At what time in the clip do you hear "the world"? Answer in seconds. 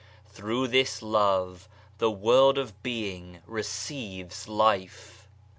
1.99-2.57